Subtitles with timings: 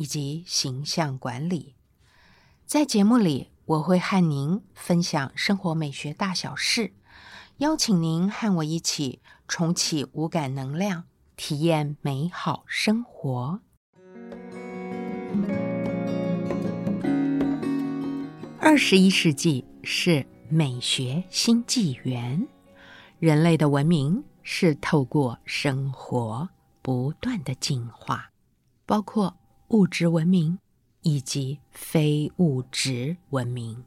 [0.00, 1.74] 以及形象管理，
[2.64, 6.94] 在节目里我会和您分享生活美学大小事，
[7.58, 11.04] 邀请您和我一起重启五感能量，
[11.36, 13.60] 体验美好生活。
[18.58, 22.48] 二十一世纪是美学新纪元，
[23.18, 26.48] 人类的文明是透过生活
[26.80, 28.30] 不断的进化，
[28.86, 29.36] 包括。
[29.70, 30.58] 物质文明
[31.02, 33.84] 以及非物质文明，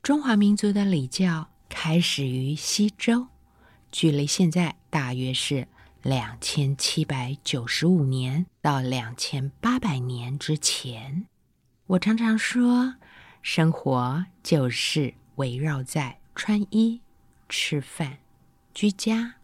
[0.00, 3.26] 中华民族的礼教开始于西周，
[3.90, 5.66] 距离现在大约是
[6.02, 11.26] 两千七百九十五年到两千八百年之前。
[11.88, 12.94] 我常常说，
[13.42, 17.00] 生活就是围绕在穿衣、
[17.48, 18.18] 吃饭、
[18.72, 19.34] 居家、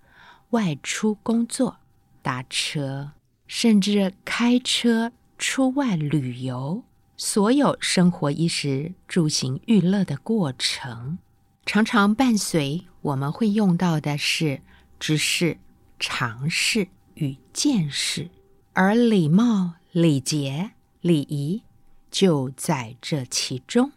[0.50, 1.78] 外出工作、
[2.22, 3.10] 搭车，
[3.48, 5.10] 甚至开车。
[5.42, 6.84] 出外旅游，
[7.16, 11.18] 所有生活衣食住行娱乐的过程，
[11.66, 14.60] 常常伴随我们会用到的是
[15.00, 15.58] 知识、
[15.98, 18.30] 常识与见识，
[18.72, 20.70] 而礼貌、礼节、
[21.00, 21.62] 礼仪
[22.08, 23.90] 就在这其中。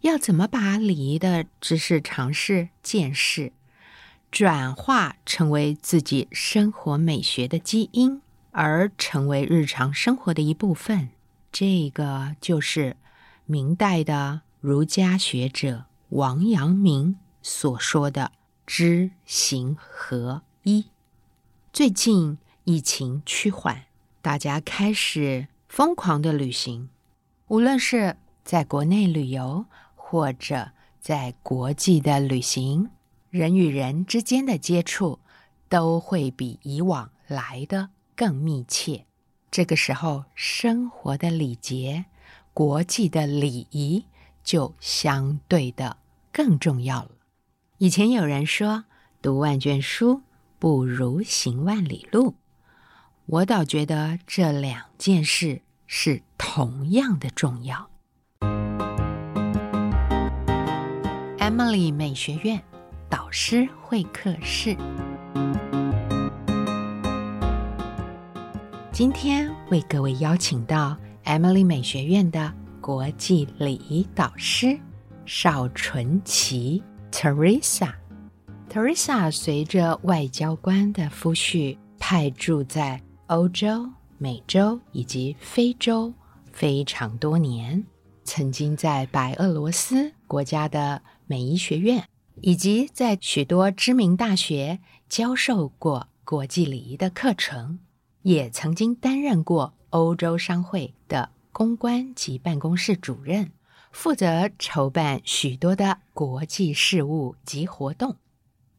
[0.00, 3.52] 要怎么把礼仪的知识、常识、见识
[4.32, 8.20] 转化成为自己生活美学的基因？
[8.50, 11.10] 而成为日常生活的一部分，
[11.52, 12.96] 这个就是
[13.46, 18.32] 明代的儒家学者王阳明所说的
[18.66, 20.86] “知行合一”。
[21.72, 23.84] 最近疫情趋缓，
[24.20, 26.88] 大家开始疯狂的旅行，
[27.48, 30.70] 无论是在国内旅游或者
[31.00, 32.90] 在国际的旅行，
[33.30, 35.20] 人与人之间的接触
[35.68, 37.90] 都会比以往来的。
[38.18, 39.04] 更密切，
[39.48, 42.06] 这个时候，生活的礼节、
[42.52, 44.06] 国际的礼仪
[44.42, 45.98] 就相对的
[46.32, 47.10] 更重要了。
[47.76, 48.86] 以前有人说，
[49.22, 50.22] 读万卷书
[50.58, 52.34] 不如行万里路，
[53.26, 57.88] 我倒觉得这两件事是同样的重要。
[61.38, 62.60] Emily 美学院
[63.08, 64.76] 导师会客室。
[68.98, 74.76] 今天为各位邀请到 Emily 美学院的国际礼仪导师
[75.24, 76.82] 邵纯琪
[77.12, 77.92] Teresa。
[78.68, 83.88] Teresa 随着外交官的夫婿派驻在欧洲、
[84.18, 86.12] 美洲以及非洲
[86.50, 87.84] 非常多年，
[88.24, 92.04] 曾经在白俄罗斯国家的美医学院
[92.40, 97.78] 以及在许多知名大学教授过国际礼仪的课程。
[98.22, 103.50] 也曾经担任过欧洲商会的公关及办公室主任，
[103.90, 108.16] 负责筹办许多的国际事务及活动。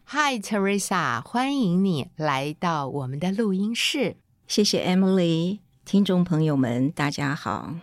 [0.05, 4.17] Hi，Teresa，欢迎你来到我们的录音室。
[4.47, 7.75] 谢谢 Emily，听众朋友们，大家好。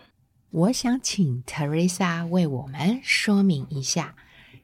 [0.51, 4.15] 我想请 Teresa 为我们说明一下，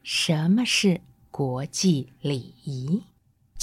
[0.02, 1.00] 什么是
[1.30, 3.02] 国际礼仪。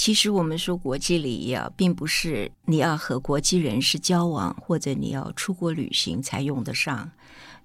[0.04, 7.08] 其实我们说国际礼仪啊，并不是你要和国际人士交往或者你要出国旅行才用得上。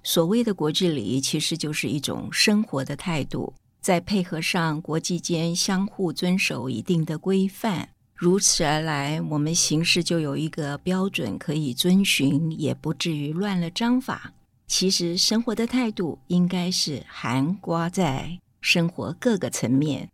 [0.04, 14.32] 所谓的国际礼仪，其实就是一种生活的态度，再配合上国际间相互遵守一定的规范，如此而来，我们行事就有一个标准可以遵循，也不至于乱了章法。
[14.68, 20.08] 其实生活的态度应该是含刮在生活各个层面。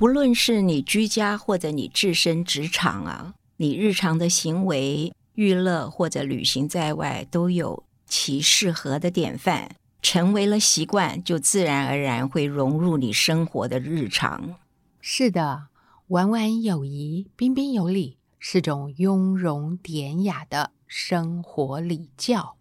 [0.00, 14.54] 不论是你居家或者你置身职场啊，你日常的行为、娱乐或者旅行在外，都有其适合的典范，成为了习惯，就自然而然会融入你生活的日常。
[15.02, 15.66] 是的，
[16.06, 22.56] 婉婉有仪、彬彬有礼，是种雍容典雅的生活礼教。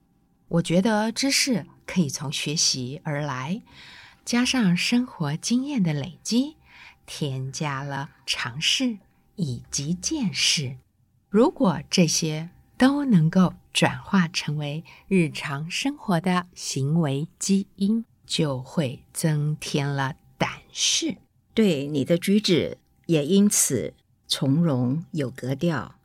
[0.50, 3.62] 我觉得知识可以从学习而来，
[4.26, 6.58] 加上生活经验的累积。
[7.12, 9.00] 添加了尝试
[9.36, 10.78] 以及见识，
[11.28, 21.18] 如果这些都能够转化成为日常生活的行为基因，就会增添了胆识。
[21.56, 22.78] 对你的举止
[23.08, 23.96] 也因此
[24.28, 25.96] 从容有格调，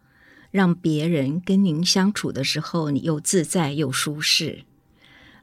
[0.51, 4.65] 让别人跟您相处的时候，你又自在又舒适。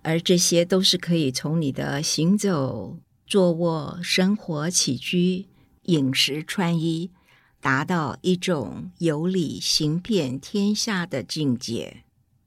[0.01, 2.97] 而这些都是可以从你的行走、
[3.27, 5.45] 坐卧、生活起居、
[5.91, 7.11] 饮食穿衣，
[7.59, 12.03] 达到一种有礼行遍天下的境界。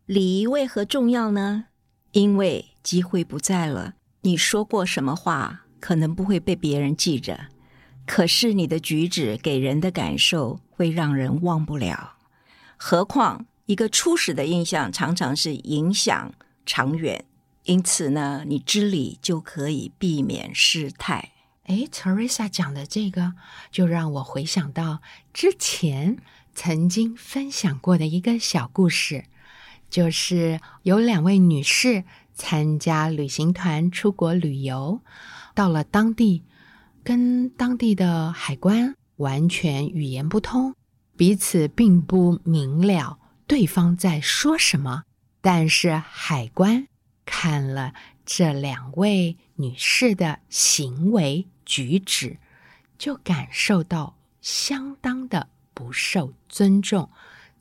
[0.06, 1.66] 礼仪为何重要呢？
[2.12, 7.48] 因为机会不在了，你说过什么话，可能不会被别人记着，
[8.06, 12.14] 可是你的举止给人的感受会让人忘不了。
[12.78, 16.32] 何况一个初始的印象，常常是影响
[16.64, 17.26] 长远。
[17.64, 21.32] 因此呢，你知礼就可以避免失态。
[21.64, 23.32] 哎，Teresa 讲的这个，
[23.70, 25.00] 就让我回想到
[25.32, 26.18] 之前
[26.54, 29.24] 曾经分享过的一个小故事，
[29.88, 35.00] 就是有两位女士参加旅行团出国旅游，
[35.54, 36.42] 到了当地，
[37.02, 40.74] 跟当地的海关完全语言不通，
[41.16, 45.04] 彼此并不明了对方在说什么，
[45.40, 46.86] 但是海关。
[47.26, 47.94] 看了
[48.26, 52.38] 这两位女士的行为举止，
[52.98, 57.10] 就感受到相当的不受尊重。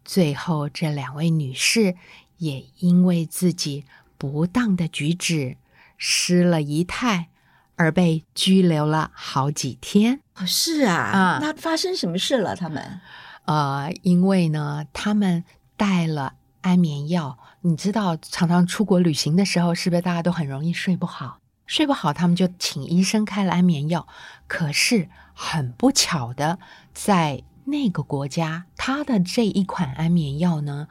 [0.06, 1.96] 最后，这两位女士
[2.38, 3.86] 也因为自己
[4.18, 5.58] 不当的举止
[5.98, 7.30] 失了仪态，
[7.76, 10.20] 而被拘留了好几天。
[10.36, 12.56] 哦是啊，啊，那发生什么事了？
[12.56, 13.00] 他们，
[13.46, 15.44] 呃，因为呢，他们
[15.78, 17.38] 带了安眠药。
[17.62, 21.40] 你知道，常常出国旅行的时候，是不是大家都很容易睡不好？
[21.66, 24.08] 睡不好，他们就请医生开了安眠药。
[24.48, 26.60] 可是很不巧的，
[26.94, 30.88] 在那个国家，他的这一款安眠药呢，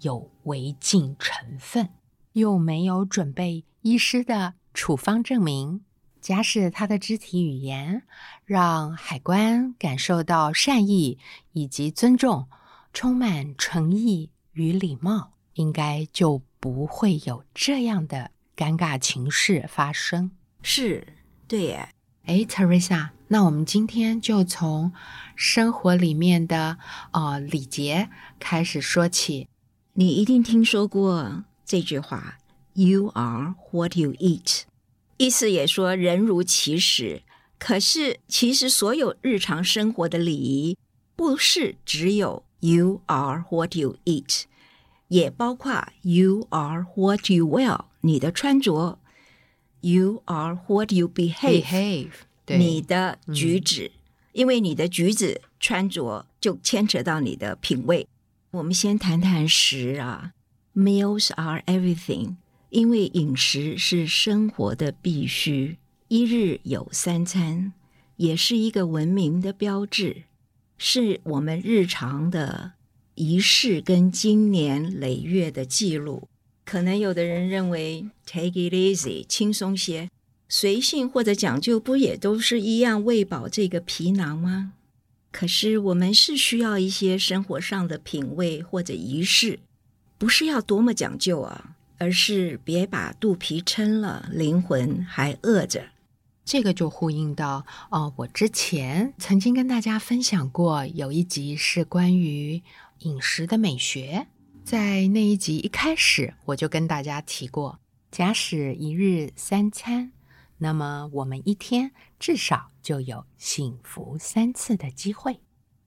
[0.00, 1.90] 有违禁成分，
[2.32, 5.82] 又没有准备医师的处方证明。
[6.20, 8.02] 假使他的肢体语言
[8.44, 11.18] 让海关感受到善意
[11.52, 12.48] 以及尊重，
[12.92, 15.32] 充满诚意与礼貌。
[15.54, 20.30] 应该就不会有这样的尴尬情事发生。
[20.62, 21.06] 是，
[21.48, 21.88] 对耶。
[22.24, 24.92] 哎，Teresa，那我们今天就从
[25.34, 26.78] 生活里面的
[27.10, 28.08] 呃礼节
[28.38, 29.48] 开始说起。
[29.94, 32.38] 你一定听说过这句话
[32.74, 34.62] ：“You are what you eat。”
[35.18, 37.22] 意思也说人如其食。
[37.58, 40.76] 可是，其实所有日常生活的礼仪，
[41.14, 44.44] 不是只有 “You are what you eat”。
[45.08, 49.00] 也包括 you are what you wear，你的穿着
[49.80, 52.10] ；you are what you behave，
[52.46, 53.90] 你的举止。
[54.32, 58.06] 因为你的举止、穿着就牵扯到你的品味。
[58.52, 60.32] 我们先谈谈食啊
[60.74, 62.36] ，meals are everything，
[62.70, 65.76] 因为饮食是生活的必须，
[66.08, 67.72] 一日有三餐，
[68.16, 70.22] 也是一个文明的标志，
[70.78, 72.72] 是我们日常的。
[73.14, 76.28] 仪式跟经年累月的记录，
[76.64, 80.08] 可能有的人认为 take it easy 轻松些，
[80.48, 84.72] 随性或者讲究，不也都是一样喂饱这个皮囊吗？
[85.30, 89.58] 可是我们是需要一些生活上的品味或者仪式，
[90.18, 95.86] 不是要多么讲究啊，而是别把肚皮撑了，灵魂还饿着。
[96.44, 102.62] 这个就呼应到哦，我之前曾经跟大家分享过，有一集是关于。
[103.04, 104.28] 饮食的美学，
[104.64, 110.12] 在那一集一开始我就跟大家提过，假使一日三餐，
[110.58, 115.40] 那么我们一天至少就有幸福三次的机会。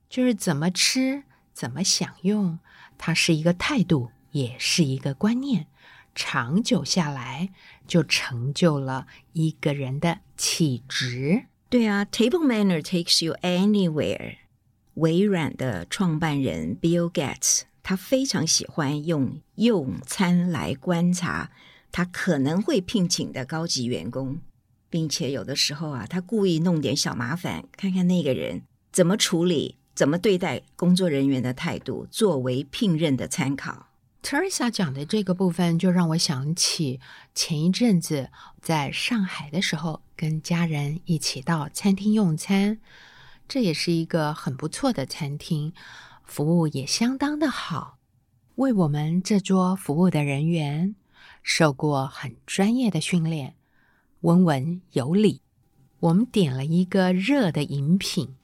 [0.10, 2.60] 就是怎么吃，怎么享用，
[2.98, 5.68] 它是一个态度，也是一个观念，
[6.14, 7.50] 长久下来
[7.88, 11.46] 就成就了一个人的气质。
[11.70, 14.36] 对啊，Table manner takes you anywhere。
[14.96, 21.52] 微软的创办人 Bill Gates，他非常喜欢用用餐来观察
[21.92, 24.40] 他可能会聘请的高级员工，
[24.90, 33.90] 并且有的时候啊，他故意弄点小麻烦，看看那个人怎么处理、怎么对待工作人员的态度，作为聘任的参考。
[34.24, 37.00] Teresa 讲的这个部分，就让我想起
[37.36, 42.80] 前一阵子在上海的时候，跟家人一起到餐厅用餐。
[43.48, 45.72] 这也是一个很不错的餐厅，
[46.26, 47.98] 服务也相当的好。
[48.56, 50.96] 为我们这桌服务的人员
[51.44, 53.56] 受过很专业的训练，
[54.22, 55.42] 温文有礼。
[56.00, 58.36] 我们点了一个热的饮品，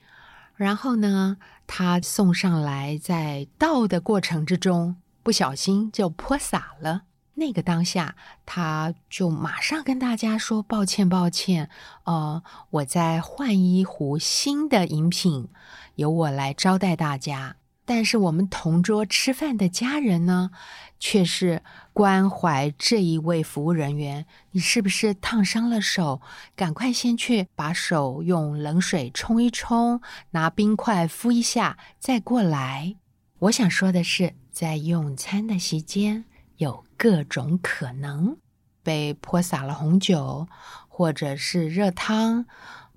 [0.55, 7.03] 然后呢，他送上来，在倒的过程之中，不小心就泼洒了。
[7.35, 11.69] 那个当下，他就马上跟大家说：“抱歉，抱歉，
[12.03, 15.47] 呃，我在换一壶新的饮品，
[15.95, 17.55] 由我来招待大家。
[17.93, 20.51] 但是我们同桌吃饭的家人呢，
[20.97, 24.25] 却是关怀这一位服务人员。
[24.51, 26.21] 你是不是烫伤了手？
[26.55, 32.95] 赶快先去把手用冷水冲一冲，拿冰块敷一下，再过来。
[33.39, 36.23] 我想说的是，在用餐的席间。”
[36.55, 38.37] 有各种可能
[38.81, 40.47] 被泼洒了红酒，
[40.87, 42.45] 或者是热汤，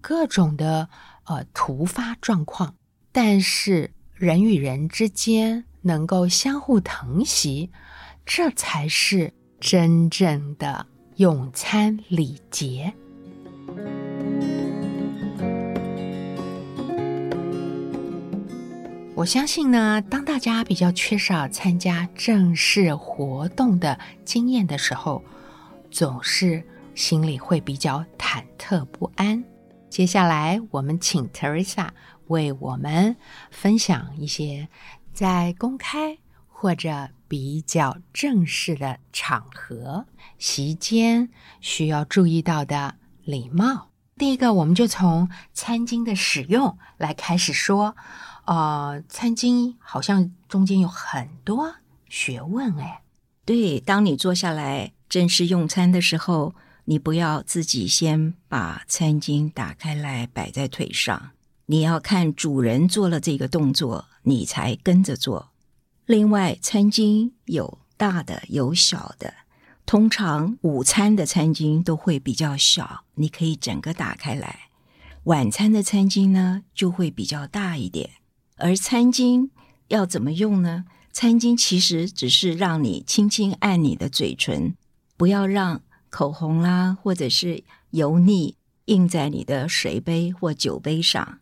[0.00, 0.88] 各种的
[1.24, 2.76] 呃突发状况。
[3.10, 7.68] 但是人与人之间能够相互疼惜，
[8.25, 12.94] 这才是真正的用餐礼节。
[19.16, 25.25] 我相信呢，当大家比较缺少参加正式活动的经验的时候，
[25.90, 26.62] 总是
[26.94, 29.42] 心里会比较忐忑不安。
[29.90, 31.88] 接下来，我们请 Teresa
[32.28, 33.16] 为我们
[33.50, 34.68] 分享一些
[35.12, 40.06] 在公开或者比较正式的场合
[40.38, 41.28] 席间
[41.60, 43.90] 需要注意到的礼貌。
[44.16, 47.96] 第一个，我们就从餐巾的使用来开始说。
[48.46, 51.76] 呃，餐巾好像中间有很多
[52.10, 53.00] 学问哎。
[53.46, 56.54] 对，当你坐下来正式用餐的时候，
[56.84, 61.30] 你不要自己先把餐巾打开来摆在腿上，
[61.66, 65.50] 你要看主人做了这个动作，你才跟着做。
[66.06, 69.33] 另外，餐巾有大的有小的，
[69.87, 74.50] 通常午餐的餐巾都会比较小，你可以整个打开来；
[75.25, 78.11] 晚餐的餐巾呢，就会比较大一点。
[78.56, 79.49] 而餐巾
[79.88, 80.85] 要怎么用呢？
[81.11, 84.76] 餐巾其实只是让你轻轻按你的嘴唇，
[85.16, 85.80] 不要让
[86.11, 91.38] 口红啦或者是油腻印在你的水杯或酒杯上。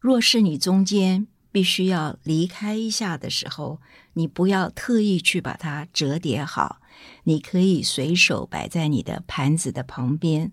[0.00, 3.80] 若是你中间必须要离开一下的时候，
[4.14, 6.80] 你不要特意去把它折叠好，
[7.24, 10.52] 你可以随手摆在你的盘子的旁边，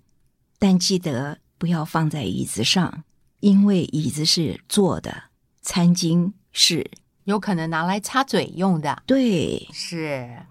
[0.60, 3.04] 但记得不要放在椅子上，
[3.42, 5.24] 因为椅子是坐的。
[5.62, 6.92] 餐巾是
[7.24, 10.46] 有可能拿来擦嘴用的，对，是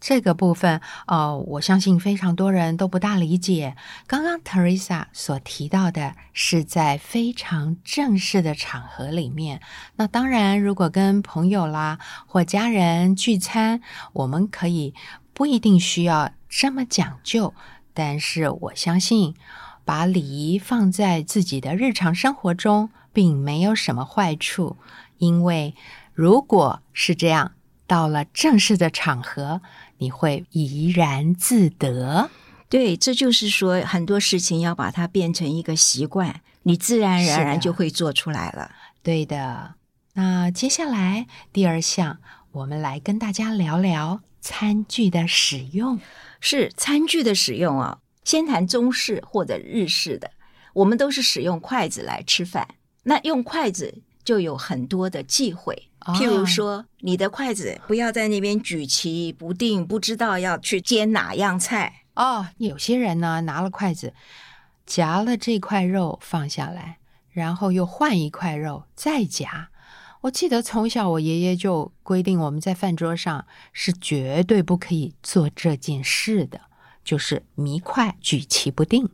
[0.00, 0.80] 这个部分。
[1.06, 3.76] 哦，我相信非常多人都不大理解。
[4.06, 9.60] 刚刚 Teresa 所提到的是在非常正式的场合里面，
[9.96, 13.80] 那当然，如果跟朋友啦或家人聚餐，
[14.14, 14.94] 我们可以
[15.34, 17.54] 不一定需要这么讲究，
[17.94, 19.34] 但是我相信
[19.84, 22.90] 把礼仪放在自己的日常生活中。
[23.12, 24.76] 并没有什么坏处，
[25.18, 25.74] 因为
[26.14, 27.50] 如果是这样，
[27.88, 29.62] 到了正式的场合，
[30.00, 32.28] 你会怡然自得。
[32.68, 38.70] 对，这就是说，很多事情要把它变成一个习惯，你自然而然就会做出来了。
[39.02, 39.74] 对的。
[40.14, 42.18] 那接下来第二项，
[42.52, 46.00] 我们来跟大家聊聊餐具的使用。
[46.40, 50.30] 是餐具的使用啊，先谈中式或者日式的，
[50.74, 52.66] 我们都是使用筷子来吃饭。
[53.02, 62.48] 那用筷子就有很多的忌讳，譬如说，你的筷子不要在那边举棋不定，不知道要去煎哪样菜哦。
[62.58, 64.14] 有些人呢，拿了筷子
[64.86, 66.98] 夹了这块肉放下来，
[67.30, 69.68] 然后又换一块肉再夹。
[70.22, 76.60] 我记得从小我爷爷就规定我们在饭桌上是绝对不可以做这件事的，
[77.04, 79.08] 就是迷筷举棋不定。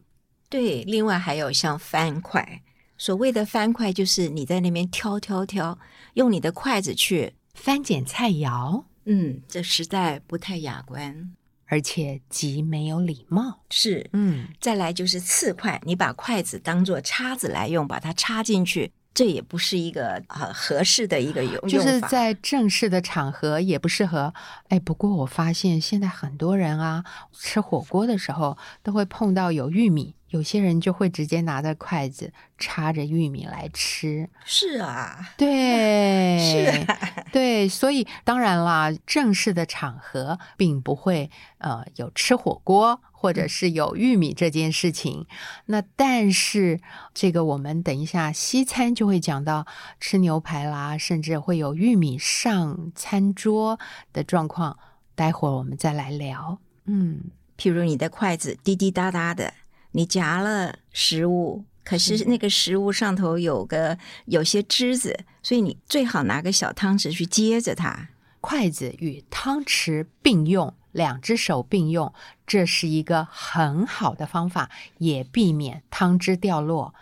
[0.48, 2.62] 对，另外还有像翻筷。
[2.98, 5.78] 所谓的翻筷，就是你在那边挑挑挑，
[6.14, 8.84] 用你的筷子去翻捡菜肴。
[9.04, 11.30] 嗯，这实在不太雅观，
[11.66, 13.60] 而且极没有礼貌。
[13.70, 24.34] 是，嗯，再来就是刺筷，你把筷子当做叉子来用，把它插进去，这也不是一个呃合适的一个用就是在正式的场合也不适合。
[24.68, 30.16] 哎，不过我发现现在很多人啊，吃火锅的时候都会碰到有玉米。
[30.36, 34.28] 有些人就会直接拿着筷子插着玉米来吃。
[34.44, 36.86] 是啊，对，是，
[37.32, 45.26] 对，所以当然啦，正式的场合并不会呃有吃火锅或者是有玉米这件事情。
[45.64, 46.80] 那但是
[47.14, 49.66] 这个我们等一下西餐就会讲到
[49.98, 53.80] 吃牛排啦，甚至会有玉米上餐桌
[54.12, 54.78] 的状况。
[55.14, 56.58] 待会儿我们再来聊。
[56.84, 57.22] 嗯，
[57.56, 59.54] 譬如你的筷子滴滴答答的。
[59.96, 68.10] 你夹了食物，可是那个食物上头有个有些汁子，所以你最好拿个小汤匙去接着它。
[68.42, 72.12] 筷子与汤匙并用，两只手并用，
[72.46, 76.94] 这是一个很好的方法，也避免汤汁掉落。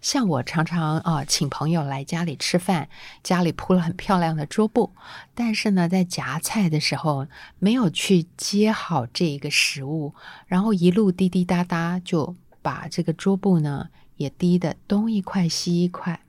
[0.00, 2.88] 像我常常啊，请朋友来家里吃饭，
[3.22, 4.92] 家里铺了很漂亮的桌布，
[5.34, 7.26] 但是呢，在夹菜的时候
[7.58, 10.14] 没有去接好这一个食物，
[10.46, 16.20] 然后一路滴滴答答就把这个桌布呢也滴的东一块西一块。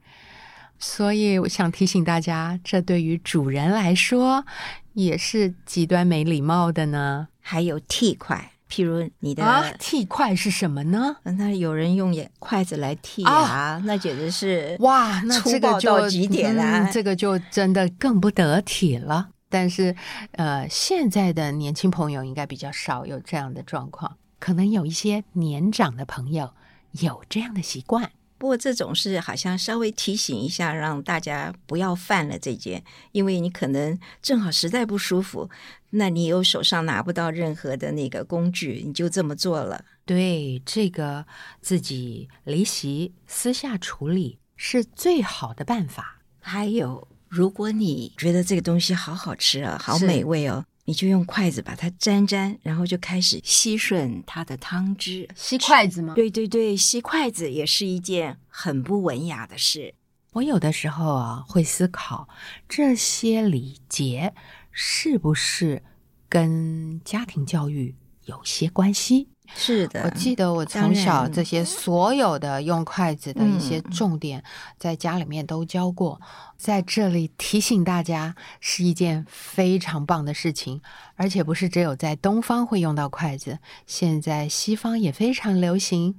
[0.78, 4.46] 所以我想提醒大家，这对于主人来说
[4.94, 7.28] 也是极端没礼貌的呢。
[7.44, 11.18] 还有替筷，譬如你的、啊，剃筷是什么呢？
[11.24, 16.88] 那有人用也筷子来剃啊，那简直是哇，那粗这个就极点啊！
[16.88, 19.30] 嗯这个就真的更不得体了。
[19.50, 19.94] 但是，
[20.32, 26.54] 呃，现在的年轻朋友应该比较少有这样的状况，可能有一些年长的朋友
[26.92, 28.12] 有这样的习惯。
[28.42, 35.48] 不过这种是好像稍微提醒一下，让大家不要犯了这件，因为你可能正好实在不舒服，
[35.92, 39.86] 那你又手上拿不到任何的那个工具，你就这么做了。
[40.06, 41.24] 对这个
[41.62, 46.24] 自己离席私下处理是最好的办法。
[46.40, 55.26] 还有，如果你觉得这个东西好好吃啊，好美味哦，你就用筷子把它沾沾，然后就开始吸吮它的汤汁。
[55.38, 56.14] 吸筷子吗？
[56.16, 59.96] 对对对，吸筷子也是一件很不文雅的事。
[60.34, 62.28] 我有的时候啊会思考
[62.68, 64.34] 这些礼节
[64.70, 65.82] 是不是
[66.28, 67.96] 跟家庭教育
[68.26, 69.30] 有些关系。
[69.56, 74.44] 是的，我记得我从小这些所有的用筷子的一些嗯重点，
[74.78, 76.20] 在家里面都教过，
[76.58, 80.82] 在这里提醒大家是一件非常棒的事情，
[81.16, 86.16] 而且不是只有在东方会用到筷子，现在西方也非常流行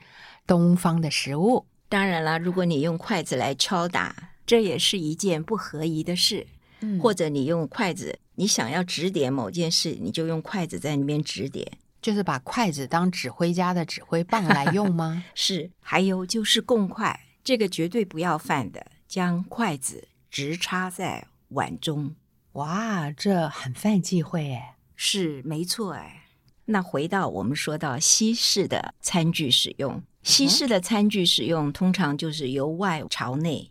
[0.46, 1.66] 东方的食物。
[1.88, 6.46] 当然了，如果你用筷子来敲打，这也是一件不合宜的事。
[6.84, 11.78] 嗯或者你用筷子，你想要指点某件事，你就用筷子在那边指点。
[12.02, 15.24] 就是把筷子当指挥家的指挥棒来用吗？
[15.34, 22.14] 是，还有就是共筷，这个绝对不要犯的，将筷子直插在碗中。
[22.54, 24.76] 哇，这很犯忌讳哎。
[24.96, 26.26] 是没错哎。
[26.66, 33.70] 那回到我们说到西式的餐具使用，西式的餐具使用通常就是由外朝内。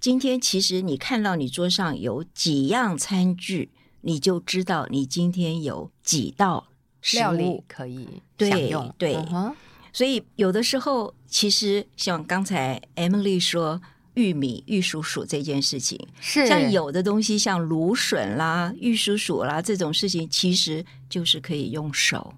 [0.00, 6.69] 今天其实你看到你桌上有几样餐具，你就知道你今天有几道食
[7.14, 7.62] 料理。
[7.68, 9.16] 可以对享用，对
[9.92, 13.80] 所以有的时候，其实像刚才 Emily 说
[14.14, 22.34] 玉米、玉蜀黍这件事情，是像有的东西，像芦笋啦、玉蜀黍啦这种事情，其实就是可以用手。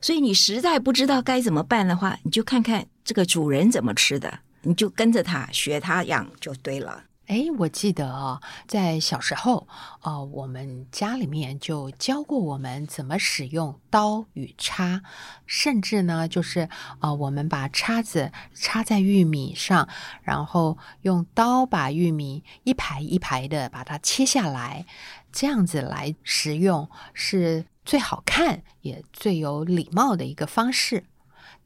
[0.00, 7.04] 所以你实在不知道该怎么办的话，你就看看这个主人怎么吃的，你就跟着他学他养就对了。
[7.26, 9.66] 哎，我记得哦，在小时候，
[10.02, 15.02] 呃，我们家里面就教过我们怎么使用刀与叉，
[15.44, 16.68] 甚至呢，就是
[17.00, 19.88] 呃，我们把叉子插在玉米上，
[20.22, 24.86] 然后用刀把玉米一排一排的把它切下来，
[25.32, 31.06] 这样子来食用是最好看也最有礼貌的一个方式。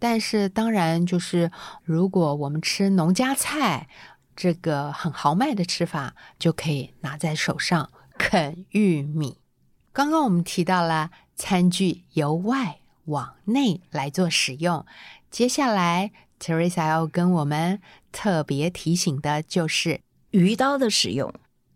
[0.02, 1.50] 但是当然，就是
[1.84, 3.86] 如果我们吃农家菜，
[4.40, 9.36] 这个很豪迈的吃法，就可以拿在手上啃玉米。
[9.92, 14.86] 刚刚我们提到了餐具由外往内来做使用，
[15.30, 20.00] 接下来 Teresa 要跟我们特别提醒的就是
[20.30, 21.30] 鱼刀的使用，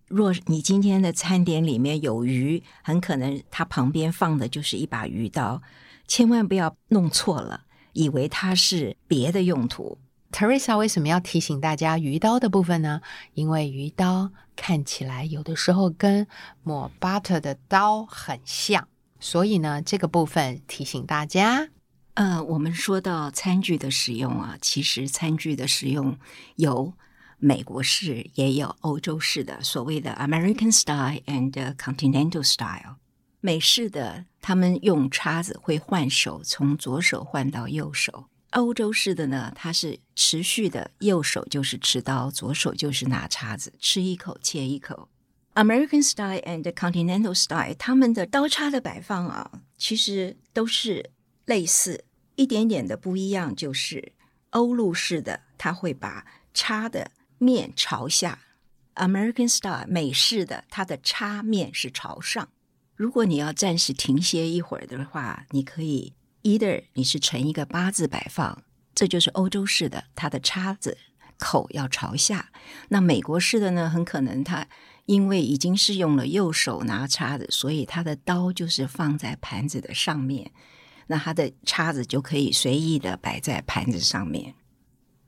[0.09, 5.61] 若你今天的餐点里面有鱼，很可能它旁边放的就是一把鱼刀，
[6.09, 9.99] 千万不要弄错了，以为它是别的用途。
[10.35, 13.01] Teresa 为什么要提醒大家鱼刀的部分呢？
[13.35, 16.27] 因为鱼刀看起来有的时候跟
[16.65, 18.89] 抹 butter 的刀很像，
[19.21, 21.69] 所以呢，这个部分提醒大家。
[22.15, 26.19] 呃，我们说到餐具的使用啊，其实餐具的使用
[26.57, 26.95] 有
[27.39, 32.97] 美国式，也有欧洲式的，所谓的 American style and Continental style。
[33.41, 38.25] 美式的，他们用叉子会换手，从左手换到右手。
[38.55, 45.09] 欧洲式的呢，它是持续的，右手就是持刀，左手就是拿叉子，吃一口切一口。
[45.55, 51.11] American style and Continental style，他们的刀叉的摆放啊，其实都是
[51.47, 52.05] 类似，
[52.37, 54.13] 一点点的不一样，就是
[54.51, 58.39] 欧陆式的，它会把叉的面朝下
[58.95, 62.49] ；American style 美式的，它的叉面是朝上。
[62.95, 66.13] 如果你要暂时停歇一会儿的话，你可以
[66.45, 68.63] either 你是呈一个八字摆放，
[68.95, 70.97] 这就是欧洲式的，它的叉子
[71.39, 72.53] 口要朝下。
[72.89, 74.69] 那美国式的呢，很可能它
[75.07, 80.53] 因为已经是用了右手拿叉子，所以它的刀就是放在盘子的上面，
[81.07, 84.55] 那他的叉子就可以随意的摆在盘子上面。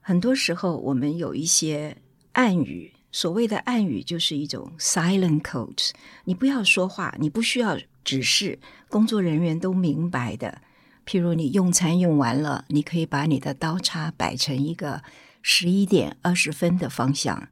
[0.00, 1.96] 很多时候，我们有一些
[2.32, 5.90] 暗语，所谓的暗语就是一种 silent code，
[6.24, 10.62] 你不要说话，你不需要指示，工作人员都明白的。
[11.06, 15.02] 譬如你用餐用完了，你可以把你的刀叉摆成一个
[15.40, 17.48] 十一点二十分的方向。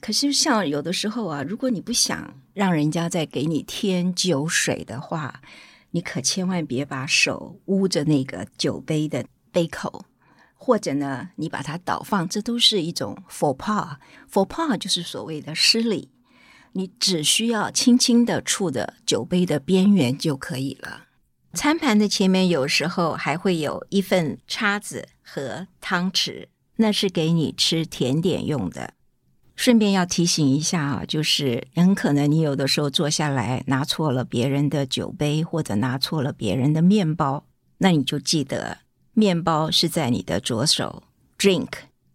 [0.00, 5.40] 可是，像有的时候啊，如果你不想让人家再给你添酒水的话，
[5.90, 10.04] 你可千万别把手捂着那个酒杯的杯口，
[10.54, 13.96] 或者呢，你把它倒放，这都是一种 faux pas。
[14.30, 16.10] faux pas 就是所谓的失礼，
[16.72, 21.06] 你只需要轻轻的触着酒杯的边缘就可以了。
[21.54, 28.94] 餐盘的前面有时候还会有一份叉子和汤匙，那是给你吃甜点用的。
[29.56, 37.44] 顺便要提醒一下啊，就是很可能你有的时候坐下来拿错了别人的酒杯，或者拿错了别人的面包，
[37.78, 38.78] 那你就记得
[39.14, 41.02] 面包是在你的左手
[41.36, 41.70] ，drink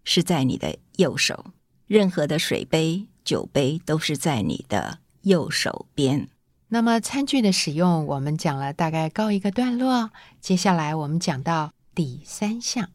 [0.05, 1.47] 是在你的右手，
[1.87, 6.29] 任何的水杯、酒杯都是在你的右手边。
[6.73, 10.09] 那么餐具的使用，我们讲了大概告一个段落，
[10.41, 12.89] 接下来我们讲到第三项，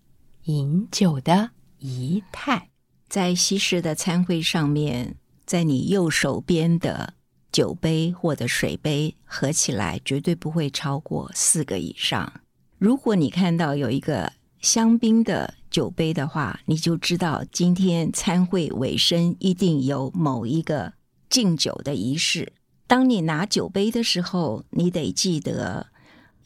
[0.47, 2.71] 饮酒的仪态。
[3.09, 5.15] 在西式的餐会上面，
[5.47, 7.15] 在你右手边的
[7.53, 12.41] 酒杯或者水杯合起来绝对不会超过四个以上。
[12.79, 20.95] 如果你看到有一个香槟的酒杯的话，你就知道今天餐会尾声一定有某一个
[21.31, 22.55] 敬酒的仪式。
[22.89, 25.87] 当你拿酒杯的时候，你得记得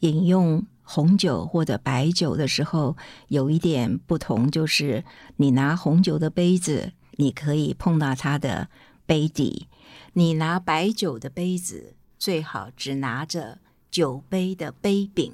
[0.01, 0.67] 饮用。
[0.85, 2.97] 红酒或者白酒的时候，
[3.29, 5.05] 有一点不同，就是
[5.37, 8.67] 你拿红酒的杯子，你可以碰到它的
[9.05, 9.67] 杯底；
[10.11, 15.33] 你拿白酒的杯子，最好只拿着酒杯的杯柄。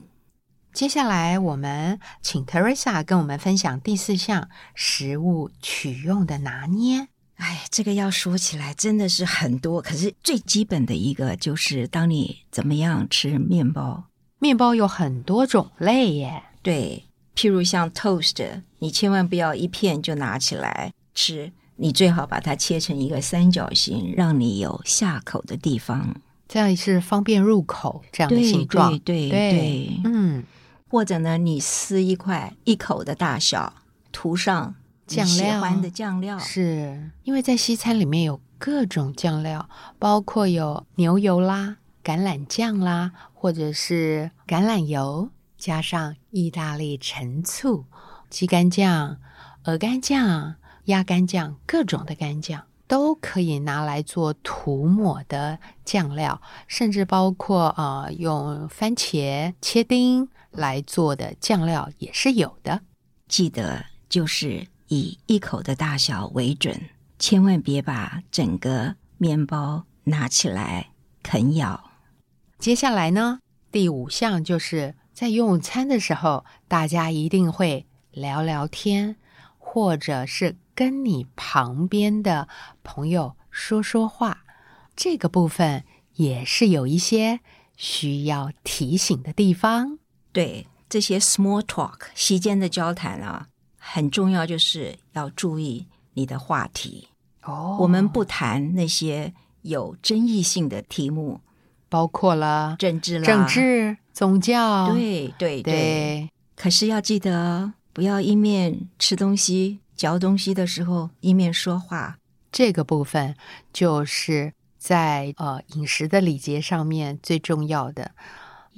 [0.71, 7.07] 接下来，我们请 Teresa 跟我们分享第四项食物取用的拿捏。
[7.39, 14.03] 哎，这个要说起来真的是很多，可是最基本的一个就是，当你怎么样吃面包。
[14.39, 28.91] 面包有很多种类耶，对，譬如像 toast，你千万不要一片就拿起来吃，你最好把它切成一个三角形，让你有下口的地方，这样是方便入口这样的形状。
[28.99, 30.43] 对对对，嗯，
[30.89, 33.73] 或者呢，你撕一块一口的大小，
[34.11, 34.75] 涂上
[35.09, 39.67] 酱料，喜欢的酱料，是因为在西餐里面有各种酱料，
[39.97, 41.77] 包括有牛油啦。
[42.01, 47.85] 橄榄酱啦，或者是橄榄油，加上意大利陈醋、
[48.29, 49.17] 鸡肝酱、
[49.65, 62.81] 鹅肝酱、鸭肝酱，各种的干酱都可以拿来做涂抹的酱料，甚至包括啊，用番茄切丁来做的酱料也是有的。
[63.27, 70.91] 记得就是以一口的大小为准，千万别把整个面包拿起来
[71.23, 71.91] 啃咬。
[72.59, 73.39] 接下来呢，
[73.71, 79.15] 第五项就是在用餐的时候，大家一定会聊聊天，
[79.57, 82.47] 或者是跟你旁边的
[82.83, 84.43] 朋友说说话。
[84.95, 87.39] 这个部分也是有一些
[87.77, 89.99] 需要提醒的地方。
[90.31, 93.47] 对这些 small talk 席间的交谈啊，
[93.91, 97.07] 很重要，就是要注意你的话题。
[97.43, 101.41] 哦，我们不谈那些有争议性的题目。
[101.91, 106.29] 包括了政治、政治、宗教，对对对。
[106.55, 112.19] 可是要记得，不要一面吃东西、嚼东西的时候一面说话。
[112.51, 113.35] 这个部分
[113.73, 118.11] 就是在呃饮食的礼节上面最重要的。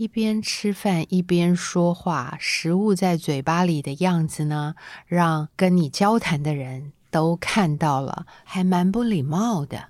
[0.02, 4.74] 一边吃饭一边说话，食物在嘴巴里的样子呢，
[5.06, 9.90] 让跟你交谈的人都看到了，还蛮不礼貌的。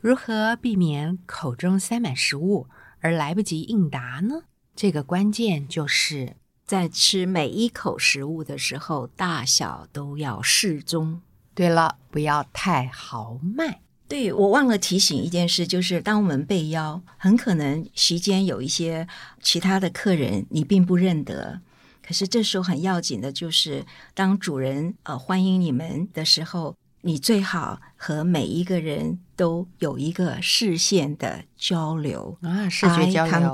[0.00, 2.68] 如何避免口中塞满食物
[3.00, 4.44] 而来不及应答呢？
[4.74, 11.20] 这个关键就是在吃每一口食物的时候，大小都要适中。
[11.54, 13.82] 对了，不要太豪迈。
[14.08, 19.06] 对我忘了提醒一件事，就是当我们被邀，很可能席间有一些
[19.42, 21.60] 其他的客人你并不认得，
[22.02, 26.74] 可是这时候很要紧的就是，当主人呃欢迎你们的时候。
[27.02, 33.52] 你最好和每一个人都有一个视线的交流啊，视觉交流，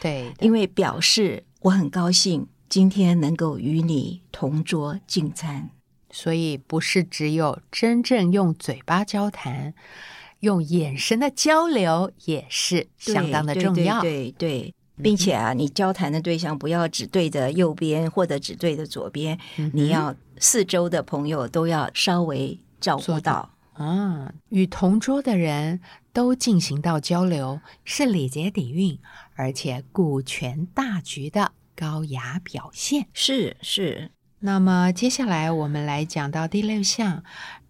[0.00, 5.68] 对，因为表示我很高兴今天能够与你同桌进餐，
[6.10, 9.74] 所以不是只有真正用嘴巴交谈，
[10.40, 14.00] 用眼神的交流也是相当的重要。
[14.00, 19.38] 对对对，并且啊，你交谈的对象不要只对着右边或者只对着左边，
[19.72, 23.50] 你要四周的朋友都要稍微照顾到。
[23.74, 25.80] 啊，与同桌的人
[26.12, 28.98] 都进行到交流，是礼节底蕴，
[29.36, 33.06] 而且顾全大局的高雅表现。
[33.14, 34.10] 是是。
[34.42, 37.22] 那么接下来我们来讲到第六项，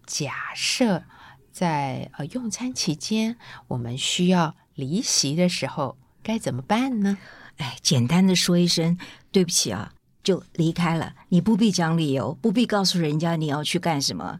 [0.05, 1.03] 假设
[1.51, 3.35] 在呃用餐期间，
[3.67, 7.17] 我们需要离席的时候，该怎么办呢？
[7.57, 8.97] 哎，简单的说一声
[9.33, 14.39] 对不起啊，就离开了，你不必讲理由，不必告诉人家你要去干什么。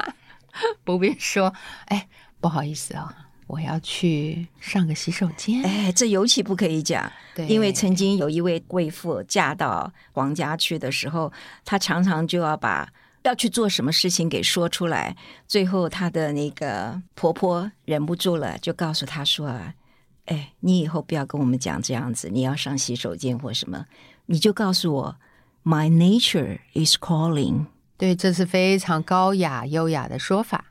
[0.84, 1.54] 不必说，
[1.86, 2.08] 哎，
[2.40, 5.62] 不好意思啊，我要去上个洗手间。
[5.64, 7.10] 哎，这尤其不可以讲，
[7.48, 11.32] 因为曾经有一位贵妇嫁到皇家去的时候，
[11.64, 12.92] 她常常就要把
[13.24, 15.16] 要去做什么事情给说出来。
[15.46, 19.74] 最后，她的那个婆婆忍不住了，就告诉她说：“啊，
[20.26, 23.86] 哎，你以后不要跟我们讲这样子，你要上洗手间或什么，
[24.26, 25.16] 你就告诉我
[25.64, 30.66] ，My nature is calling。”对，这是非常高雅优雅的说法。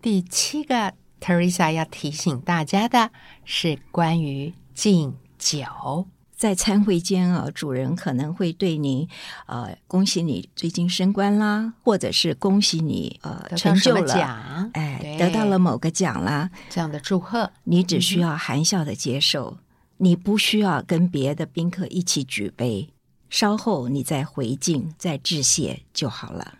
[0.00, 3.10] 第七个，Teresa 要提醒大家的
[3.44, 6.06] 是关于敬酒。
[6.36, 9.08] 在餐会间啊，主人可能会对您，
[9.46, 19.58] 呃，恭喜你最近升官啦，或者是恭喜你呃成就了奖，哎，得到了某个奖啦，这样的祝贺，你只需要含笑的接受，
[19.96, 22.88] 你不需要跟别的宾客一起举杯，
[23.28, 26.54] 稍后你再回敬、再致谢就好了。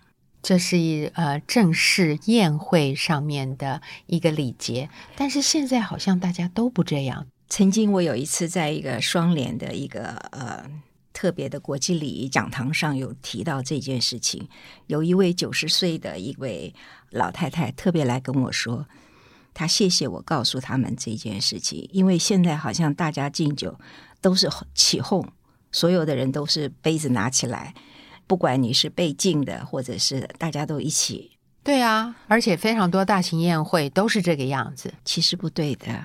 [0.48, 7.26] 这是一呃正式宴会上面的一个礼节，但是现在好像大家都不这样。
[7.50, 10.64] 曾经我有一次在一个双联的一个呃
[11.12, 14.48] 特别的国际礼仪讲堂上有提到这件事情，
[14.86, 16.74] 有一位九十岁的一位
[17.10, 18.86] 老太太特别来跟我说，
[19.52, 23.78] 她谢谢我告诉他们这件事情，因为现在好像大家敬酒
[24.22, 25.30] 都是起哄，
[25.70, 27.74] 所有的人都是杯子拿起来。
[28.28, 31.32] 不管你是被禁的，或者是大家都一起，
[31.64, 34.92] 对啊，而且非常多大型宴会都是这个样子。
[35.04, 36.04] 其实不对的，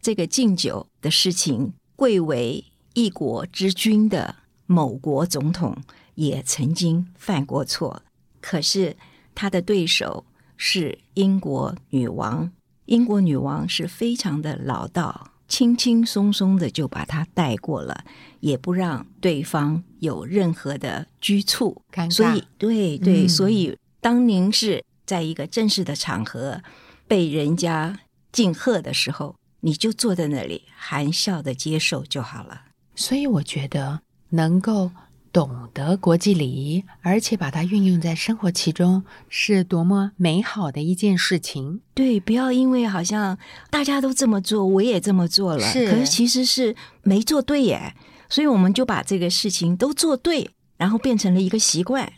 [0.00, 4.34] 这个敬酒的事情，贵为一国之君的
[4.66, 5.76] 某国总统
[6.14, 8.02] 也曾经犯过错。
[8.40, 8.96] 可是
[9.34, 10.24] 他的对手
[10.56, 12.50] 是英国女王，
[12.86, 15.31] 英国女王是非常的老道。
[15.52, 18.04] 轻轻松松的就把他带过了，
[18.40, 21.82] 也不让对方有任何的拘束。
[22.10, 26.62] 所以，对对，所以当您是在一个正式的场合
[27.06, 28.00] 被人家
[28.32, 32.62] 敬贺的时候，你就坐在那里含笑的接受就好了。
[32.94, 34.90] 所以，我觉得能够。
[35.32, 41.80] 懂得国际礼仪，而且把它运用在生活其中，是多么美好的一件事情。
[41.94, 43.38] 对，不要因为好像
[43.70, 47.94] 大家都这么做，我也这么做了，是，可是其实是没做对耶。
[48.28, 52.12] 所以我们就把这个事情都做对，然后变成了一个习惯。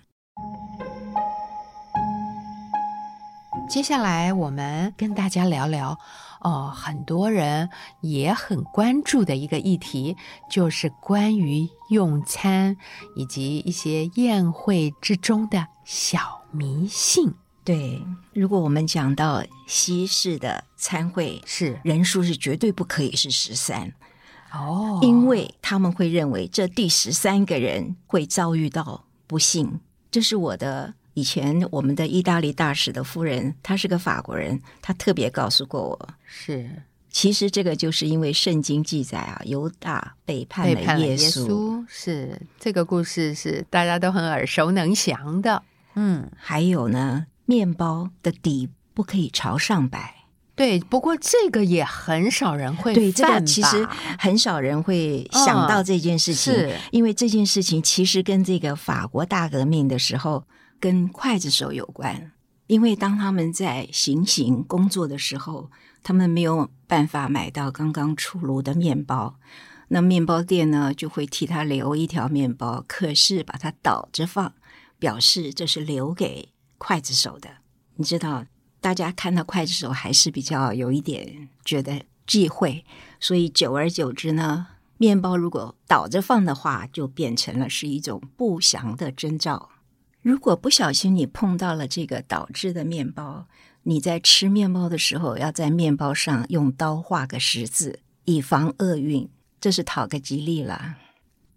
[3.69, 5.99] 接下来，我们跟大家聊聊。
[6.45, 7.71] 哦，很多人
[8.03, 10.15] 也很关注的一个议题，
[10.51, 12.77] 就是关于用餐
[13.17, 17.33] 以及一些宴会之中的小迷信。
[17.65, 18.05] 对，
[18.35, 23.95] 如果我们讲到西式的餐会，是人数是绝对不可以是十三
[24.53, 29.81] 哦，因为他们会认为这第十三个人会遭遇到不幸。
[30.11, 30.93] 这是我的。
[31.15, 36.69] 以前我们的意大利大使的夫人，她是个法国人，她特别告诉过我，是
[37.09, 45.63] 其实这个就是因为圣经记载啊，犹大背叛了耶稣，是这个故事是大家都很耳熟能详的。
[45.95, 50.17] 嗯，还有呢，面包的底不可以朝上摆。
[50.57, 53.87] 对，不过这个也很少人会对这个其实
[54.19, 56.53] 很少人会想到这件事情，
[56.91, 60.45] 因为这件事情其实跟这个法国大革命的时候。
[60.85, 62.33] 跟刽子手有关，
[62.67, 65.71] 因为当他们在行刑工作的时候，
[66.03, 69.37] 他们没有办法买到刚刚出炉的面包，
[69.89, 74.53] 那面包店呢就会替他留一条面包，可是把它倒着放，
[74.99, 77.49] 表示这是留给刽子手的。
[77.95, 78.45] 你知道，
[78.83, 82.85] 大家看到刽子手还是比较有一点觉得忌讳，
[83.19, 84.67] 所以久而久之呢，
[84.99, 89.71] 面包如果倒着放的话，就变成了是一种不祥的征兆。
[90.25, 93.47] 如果不小心你碰到了这个导致的面包，
[93.83, 99.29] 你在吃面包的时候，要在面包上用刀画个十字，以防厄运，
[99.61, 100.97] 这是讨个吉利了。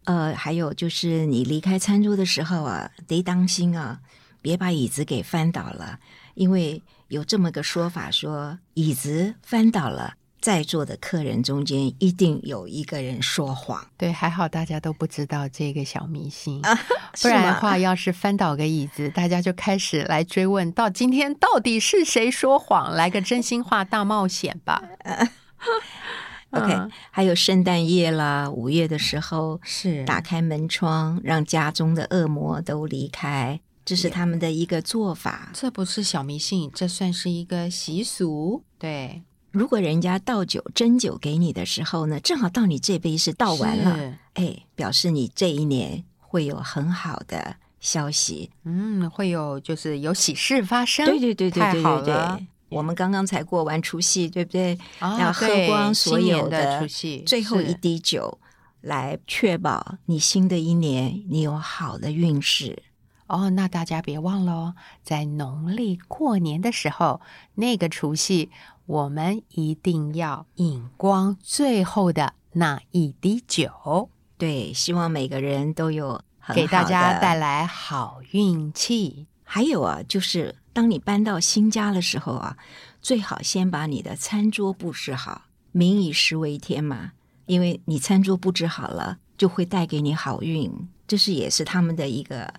[0.03, 4.01] 呃，还有就是你离开餐桌的时候啊，得当心啊，
[4.41, 6.01] 别把椅子给翻倒了，
[6.36, 10.15] 因为有这么个说法说，椅子翻倒了，
[10.48, 13.86] 在座的客人中间一定有一个人说谎。
[13.98, 16.74] 对，还好大家都不知道这个小迷信，啊
[17.22, 22.94] 不然的话，要是翻倒个椅子，大家就开始来追问，到今天到底是谁说谎？
[22.96, 24.82] 来个真心话大冒险吧。
[26.52, 35.52] OK，、嗯还有圣诞夜啦，五月的时候是打开门窗，让家中的恶魔都离开，这是他们的一个做法。
[35.54, 38.64] 这不是小迷信，这算是一个习俗。
[38.80, 39.24] 对，
[39.58, 48.52] 如果人家倒酒斟酒给你的时候呢，正好到你这杯是倒完了，是哎，表示你这一年会有很好的消息。
[48.65, 51.08] 嗯，会有就是有喜事发生。
[51.08, 52.48] 对对对对太对对对。
[52.70, 54.78] 我们刚刚才过完除夕，对不对？
[55.00, 56.88] 啊要喝光所有的
[57.26, 58.38] 最后一滴酒，
[58.82, 62.84] 来确保你新的一年你有好的运势。
[63.26, 67.20] 哦，那大家别忘了哦，在农历过年的时候，
[67.56, 68.50] 那个除夕，
[68.88, 76.21] 我们一定要饮光最后的那一滴酒，对，希望每个人都有
[76.56, 79.28] 给大家带来好运气。
[79.43, 82.58] 还有啊，就是当你搬到新家的时候啊，
[83.02, 85.43] 最好先把你的餐桌布置好。
[85.73, 87.12] 民以食为天嘛，
[87.45, 90.71] 因为你餐桌布置好了，就会带给你好运。
[91.06, 92.54] 这是也是他们的一个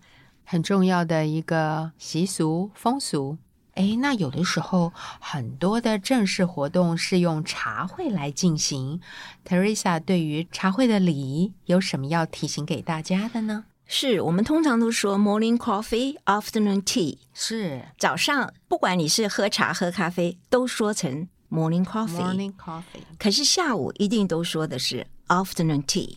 [0.45, 3.39] 很重要的一个习俗风俗。
[3.79, 9.01] 诶，那有的时候很多的正式活动是用茶会来进行。
[9.47, 13.65] Teresa 对于茶会的礼仪有什么要提醒给大家的呢？
[13.87, 17.19] 是我们通常都说 morning coffee, afternoon tea。
[17.33, 22.19] 是早上不管你是喝茶喝咖啡，都说成 morning coffee。
[22.19, 23.03] morning coffee。
[23.17, 26.17] 可是下午一定都说的是 afternoon tea。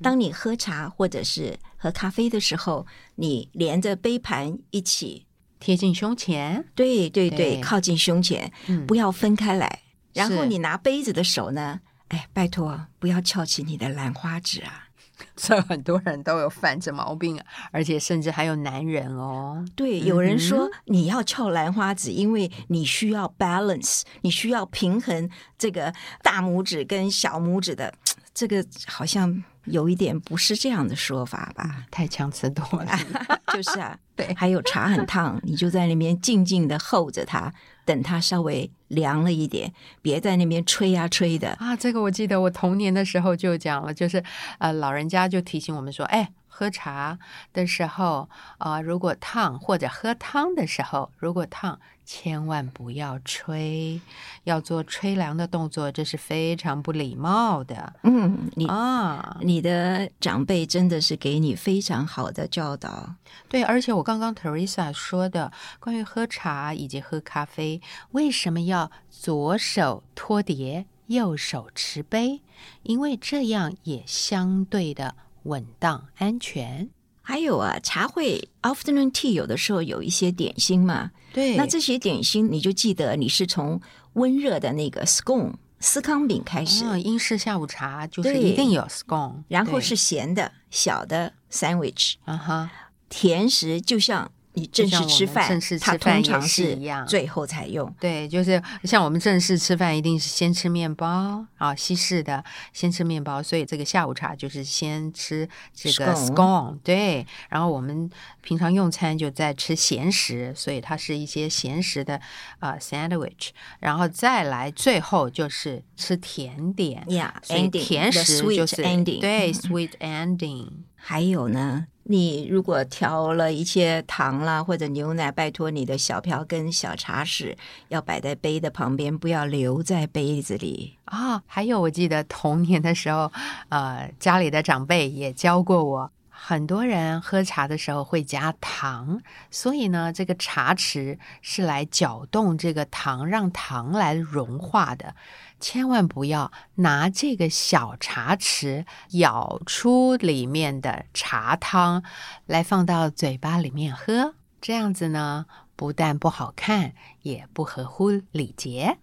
[0.00, 5.26] 当你喝茶或者是喝咖啡的时候，你连着杯盘一起，
[5.62, 9.82] 贴近胸前，对对对，对靠近胸前，嗯不要分开来。
[10.12, 14.88] 然后你拿杯子的手呢，哎，拜托不要翘起你的兰花指啊。
[15.36, 19.64] 这很多人都有犯这毛病，而且甚至还有男人哦。
[19.76, 25.94] 对，有人说嗯你要翘兰花指，因为你需要 balance，你需要平衡这个
[26.24, 27.94] 大拇指跟小拇指的，
[28.34, 31.84] 这个好像有一点不是这样的说法吧？
[31.90, 32.90] 太强词夺理，
[33.54, 37.52] 就是啊， 对还有茶很烫，你就在那边静静的候着它，
[37.84, 41.50] 等它稍微凉了一点，别在那边吹呀、吹的。
[41.58, 44.22] 啊，这个我记得我童年的时候就讲了，就是
[44.58, 47.18] 呃，老人家就提醒我们说，哎，喝茶
[47.52, 48.28] 的时候
[48.58, 54.00] 啊、如果烫或者喝汤的时候，如果烫，千万不要吹，
[54.44, 59.38] 要做吹凉的动作，这是非常不礼貌的嗯，你、啊。
[59.40, 63.14] 你的长辈真的是给你非常好的教导。
[63.48, 72.40] 对，而且我刚刚 Teresa 说的关于喝茶以及喝咖啡，为什么要左手托碟，右手持杯？
[72.82, 75.14] 因为这样也相对的
[75.44, 76.88] 稳当安全。
[77.20, 81.56] 还有啊，茶会 afternoon tea 有的时候有一些点心嘛，对。
[81.56, 83.80] 那这些点心你就记得你是从
[84.14, 92.70] 温热的那个 scone 司康饼开始，啊，英式下午茶就是一定有 scone，然后是咸的小的 sandwich，啊哈，
[93.08, 97.90] 甜食就像你正式吃饭，正式吃饭通常也是一样最后才用。
[97.98, 108.10] 对，就是像我们正式吃饭，一定是先吃面包啊，西式的先吃面包，所以这个下午茶就是先吃这个 Scone 对，然后我们
[108.42, 112.20] 平常用餐就在吃咸食，所以它是一些咸食的
[112.60, 117.02] 呃 sandwich，然后再来最后就是吃甜点。
[117.08, 120.68] Yeah, 所以甜食就是 ending 对嗯 sweet ending，
[121.04, 127.56] 还有呢，你如果调了一些糖啦或者牛奶，拜托你的小瓢跟小茶匙
[127.88, 130.96] 要摆在杯的旁边，不要留在杯子里。
[131.06, 133.32] 啊、还有我记得童年的时候，
[133.68, 145.14] 呃，家里的长辈也教过我，很多人喝茶的时候会加糖，所以呢，这个茶匙是来搅动这个糖，让糖来融化的。
[145.60, 152.02] 千万不要拿这个小茶匙舀出里面的茶汤
[152.46, 158.98] 来放到嘴巴里面喝，这样子呢，不但不好看，也不合乎礼节。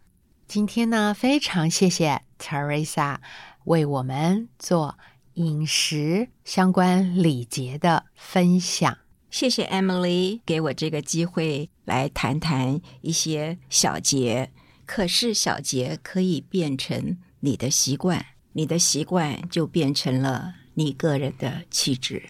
[0.48, 3.18] 今天呢，非常谢谢 Teresa
[3.66, 4.98] 为我们做
[5.40, 8.98] 饮食相关礼节的分享。
[9.32, 14.52] 谢谢 Emily 给我这个机会来谈谈一些小节。
[14.86, 22.22] 可是小节可以变成你的习惯，你的习惯就变成了你个人的气质。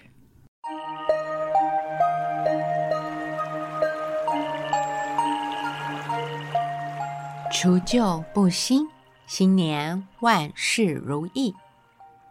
[7.52, 8.88] 除旧布新，
[9.26, 11.56] 新年万事如意。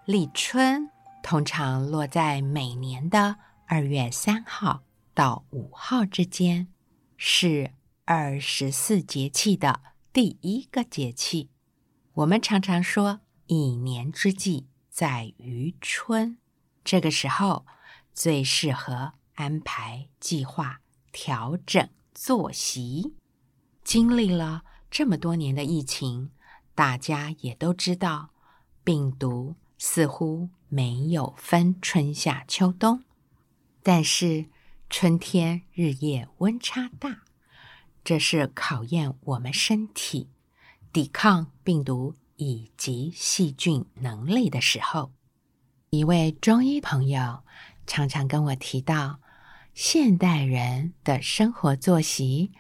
[0.09, 0.89] 立春
[1.23, 3.37] 通常落在每年的
[3.67, 4.83] 二月三号
[5.13, 6.69] 到五号之间，
[7.19, 7.73] 是
[8.07, 11.51] 二十四节气的第一个节气。
[12.15, 16.39] 我们常常说，一年之计在于春，
[16.83, 17.67] 这个时候
[18.15, 20.81] 最适合安排计划、
[21.13, 23.13] 调整作息。
[23.85, 26.31] 经历了这么多年的疫情，
[26.75, 28.31] 大家也都知道，
[28.83, 29.57] 病毒。
[29.79, 33.05] 似乎没有分春夏秋冬，
[33.83, 34.47] 但是
[34.91, 37.23] 春天日夜温差大，
[38.03, 40.29] 这是考验我们身体
[40.93, 45.13] 抵抗病毒以及细菌能力的时候。
[45.91, 47.45] 一位中医朋友
[47.87, 49.21] 常常跟我提到，
[49.75, 52.51] 现代人的生活作息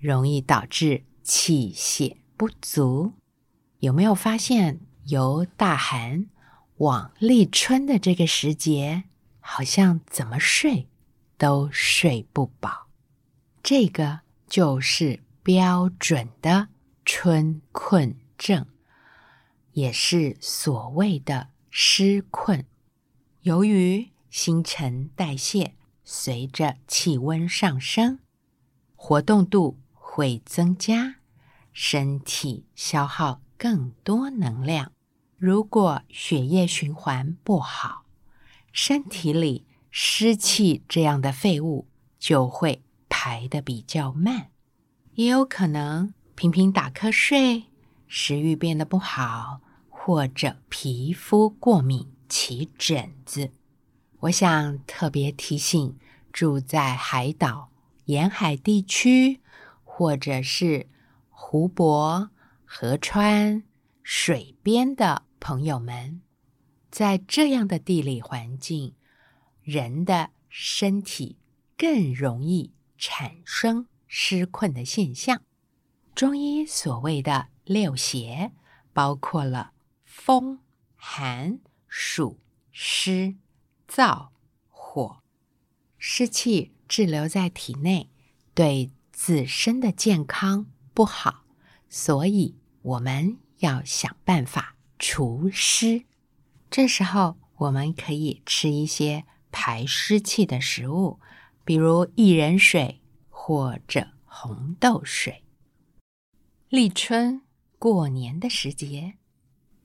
[0.00, 3.12] 容易导致气血不足。
[3.78, 6.26] 有没有发现由大寒？
[6.78, 9.04] 往立春的这个时节，
[9.40, 10.88] 好像怎么睡
[11.36, 12.88] 都睡不饱，
[13.62, 16.68] 这个就是标准的
[17.04, 18.66] 春困症，
[19.72, 22.64] 也是所谓的湿困。
[23.42, 25.74] 由于新陈代谢
[26.04, 28.20] 随着气温上升，
[28.94, 31.16] 活动度会增加，
[31.72, 34.92] 身体消耗更多能量。
[35.38, 38.02] 如果血液循环不好，
[38.72, 41.86] 身体里湿气这样的废物
[42.18, 44.50] 就会排的比较慢，
[45.14, 47.66] 也有可能频频打瞌睡，
[48.08, 53.52] 食欲变得不好，或者皮肤过敏起疹子。
[54.22, 55.96] 我想特别提醒
[56.32, 57.70] 住在海岛、
[58.06, 59.40] 沿海地区，
[59.84, 60.88] 或者是
[61.30, 62.30] 湖泊、
[62.64, 63.62] 河川、
[64.02, 65.22] 水边的。
[65.40, 66.20] 朋友们，
[66.90, 68.94] 在这样的地理环境，
[69.62, 71.38] 人的身体
[71.76, 75.42] 更容易产生湿困的现象。
[76.14, 78.52] 中医所谓的六邪，
[78.92, 79.72] 包括了
[80.04, 80.58] 风、
[80.96, 82.40] 寒、暑、
[82.72, 83.36] 湿、
[83.88, 84.30] 燥、
[84.68, 85.22] 火。
[85.98, 88.10] 湿气滞留在体内，
[88.54, 91.44] 对自身的健康不好，
[91.88, 94.77] 所以我们要想办法。
[94.98, 96.04] 除湿，
[96.70, 101.20] 这时候我们可以吃一些排湿气的食物，
[101.64, 105.44] 比如薏仁水或者红豆水。
[106.68, 107.42] 立春
[107.78, 109.14] 过年的时节，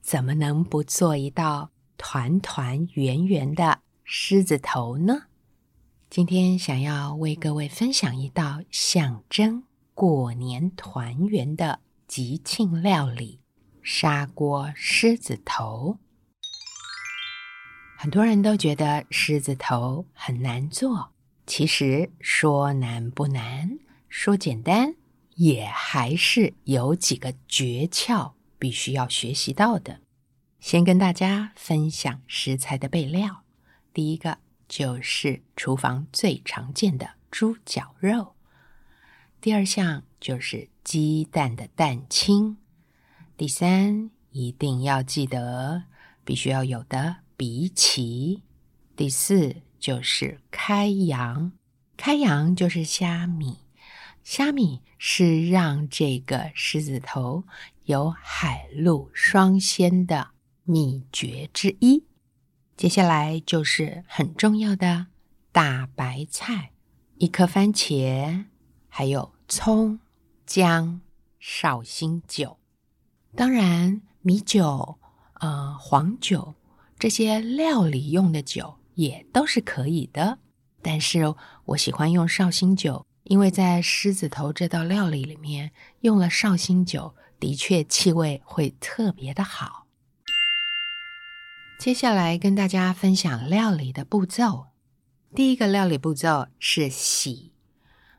[0.02, 5.26] 怎么能不做一道团团圆圆的狮子头呢？
[6.10, 13.40] 今天想要为各位分享一道象征过年团圆的吉庆料理。
[13.86, 15.98] 砂锅狮子头，
[17.98, 21.12] 很多人都觉得狮子头很难做。
[21.46, 23.78] 其实说难不难，
[24.08, 24.94] 说简单
[25.34, 30.00] 也还是有几个诀窍必须要学习到的。
[30.58, 33.42] 先跟大家分享食材的备料，
[33.92, 38.34] 第一个就是厨房最常见的猪脚肉，
[39.42, 42.56] 第二项就是鸡蛋的蛋清。
[43.36, 45.82] 第三，一定要记得
[46.24, 48.40] 必须要有的荸荠。
[48.94, 51.50] 第四，就是开阳，
[51.96, 53.58] 开阳就是虾米，
[54.22, 57.42] 虾米是让这个狮子头
[57.86, 60.28] 有海陆双鲜的
[60.62, 62.04] 秘诀之一。
[62.76, 65.08] 接下来就是很重要的
[65.50, 66.70] 大白菜，
[67.18, 68.44] 一颗番茄，
[68.88, 69.98] 还有葱、
[70.46, 71.00] 姜、
[71.40, 72.58] 绍兴酒。
[73.36, 74.96] 当然，米酒、
[75.40, 76.54] 呃黄酒
[76.98, 80.38] 这些料理用的酒也都是可以的。
[80.80, 85.72] 但是我喜欢用绍兴酒，因为在狮子头这道料理里面
[86.02, 89.86] 用了绍兴酒，的确气味会特别的好。
[91.78, 94.66] 接下来跟大家分享料理的步骤。
[95.34, 97.50] 第一个料理步骤是洗，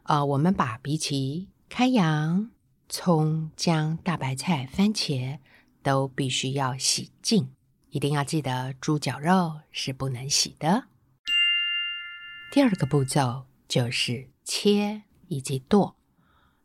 [0.04, 2.52] 呃，我们把荸荠开阳。
[2.98, 5.40] 葱、姜、大白菜、番茄
[5.84, 7.54] 都必须要洗净，
[7.90, 10.86] 一定要记得猪脚肉是不能洗的。
[12.54, 15.98] 第二个步骤就是切以及剁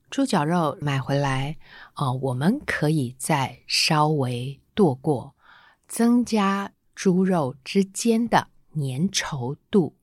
[0.09, 1.59] 猪脚肉，买回来
[1.97, 5.35] 哦，我们可以再稍微剁过，
[5.89, 9.97] 增加猪肉之间的粘稠度。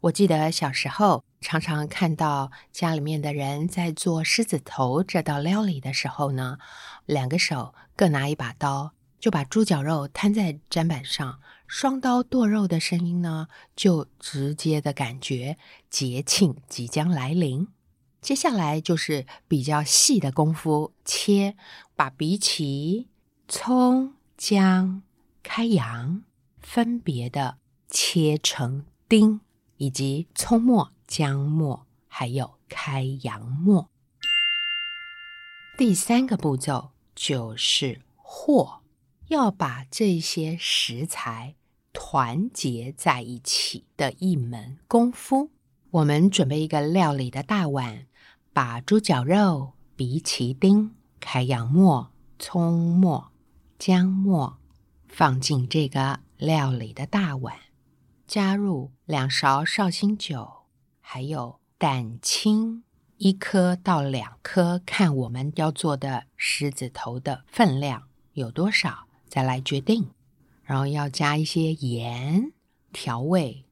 [0.00, 6.58] 我记得小时候常常看到家里面的人在做狮子头这道料理的时候呢，
[7.06, 15.56] 两个手各拿一把刀，就把猪脚肉摊在砧板上，双刀剁肉的声音呢，就直接的感觉
[15.88, 17.68] 节庆即将来临。
[18.20, 21.54] 接下来就是比较细的功夫，切，
[21.94, 23.06] 把荸荠、
[23.46, 25.02] 葱、姜、
[25.44, 26.24] 开洋
[26.58, 27.58] 分别的
[27.88, 29.40] 切成丁，
[29.78, 30.92] 以及葱末。
[31.08, 33.88] 姜末，还有开洋末。
[35.78, 38.82] 第三个步骤就是和，
[39.28, 41.54] 要把这些食材
[41.94, 45.50] 团结在一起的一门功夫。
[45.92, 48.06] 我们准备一个料理的大碗，
[48.52, 53.32] 把猪脚肉、荸荠丁、开洋末、葱末、
[53.78, 54.58] 姜末
[55.08, 57.56] 放进这个料理的大碗，
[58.28, 60.66] 加入两勺绍兴酒。
[61.00, 62.84] 还有蛋清
[63.16, 70.10] 一颗到两颗，看我们要做的狮子头的分量有多少，再来决定。
[70.62, 72.52] 然后要加一些盐
[72.92, 73.64] 调味。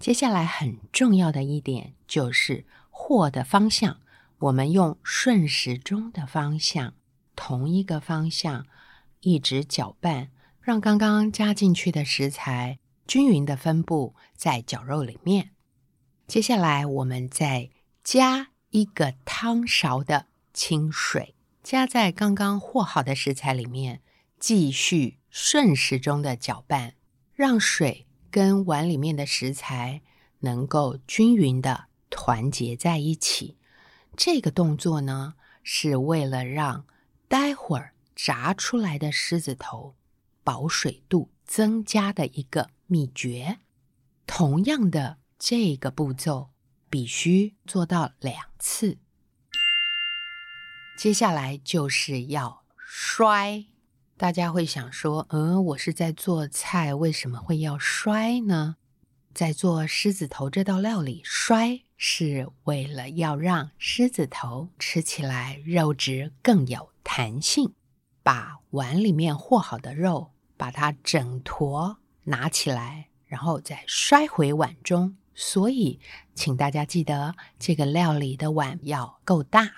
[0.00, 4.00] 接下来很重要的一点就是和的方向，
[4.38, 6.94] 我们用顺时钟的方向，
[7.36, 8.66] 同一个方向
[9.20, 15.50] 一直搅拌，让刚刚加进去的食材均匀的分布在绞肉里面。
[16.26, 17.70] 接下来，我们再
[18.02, 24.02] 加一个汤勺的清水，加在刚刚和好的食材里面，
[24.38, 26.94] 继续顺时钟的搅拌，
[27.34, 30.02] 让水跟碗里面的食材
[30.40, 33.56] 能够均匀的团结在一起。
[34.16, 36.86] 这个动作呢，是为了让
[37.28, 39.94] 待会儿炸出来的狮子头
[40.42, 43.58] 保水度增加的一个秘诀。
[44.26, 45.18] 同样的。
[45.38, 46.48] 这个步骤
[46.88, 48.96] 必须做到两次。
[50.96, 53.66] 接下来就是要摔。
[54.16, 58.76] 大家会想说：“嗯，我是在做菜，为什么会要摔呢？”
[59.34, 67.74] 在做狮子头这道料理，摔是为了要让狮子头吃起来肉质更有弹性。
[68.22, 75.16] 把碗里面和好的肉，把它整坨拿起来，然后再摔回碗中。
[75.34, 75.98] 所以，
[76.34, 79.70] 请大家记得，这个料理的碗要够大。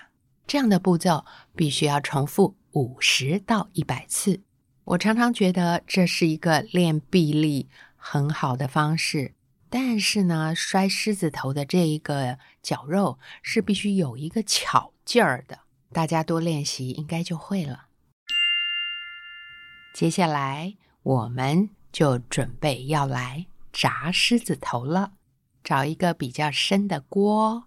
[0.47, 1.25] 这样的步骤
[1.55, 4.41] 必须要重复五十到一百次。
[4.85, 9.33] 我常常觉得这是一个练臂力很好的方式，
[9.69, 15.59] 但是呢，摔狮子头的这一个绞肉是必须有一个巧劲儿的。
[15.91, 17.87] 大家多练习，应该就会了。
[19.93, 25.13] 接下来，我们就准备要来炸狮子头了。
[25.63, 27.63] 找一个比较深的锅，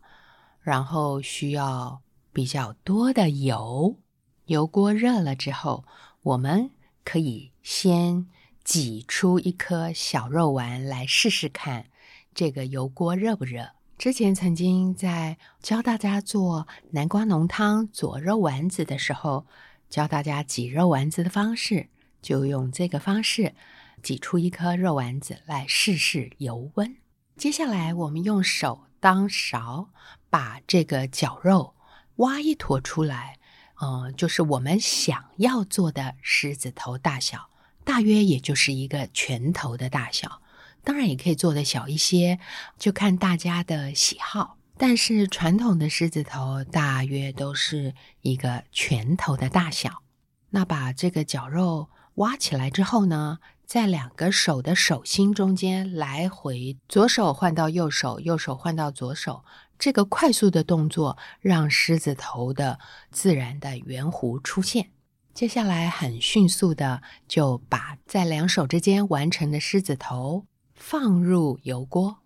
[0.60, 2.02] 然后需要
[2.32, 3.98] 比较多的油。
[4.46, 5.84] 油锅热了之后，
[6.22, 6.70] 我们
[7.04, 8.26] 可以先
[8.64, 11.86] 挤出一颗小肉丸来试试看，
[12.34, 13.70] 这个油锅热不热？
[13.98, 19.46] 之前曾经在教大家做南瓜浓汤佐肉丸子的时候，
[19.88, 21.88] 教大家挤肉丸子的方式，
[22.20, 23.54] 就用这个方式
[24.02, 26.96] 挤出一颗肉丸子来试试油温。
[27.36, 29.88] 接下来，我们用手当勺，
[30.28, 31.74] 把这个绞肉
[32.16, 33.38] 挖一坨出来，
[33.80, 37.48] 嗯，就是我们想要做的狮子头大小，
[37.84, 40.42] 大约也就是一个拳头的大小。
[40.84, 42.38] 当然也可以做的小一些，
[42.76, 44.58] 就看大家的喜好。
[44.76, 50.02] 但是传统的狮子头大约都是一个拳头的大小。
[50.50, 53.38] 那把这个绞肉挖起来之后呢？
[53.72, 59.46] 在两个手的手心中间来回，左手换到右手，右手换到左手，
[59.78, 62.78] 这个快速的动作让狮子头的
[63.10, 64.90] 自然的圆弧出现。
[65.32, 70.44] 接下来很迅速的就把在两手之间完成的狮子头
[70.74, 72.18] 放入油锅，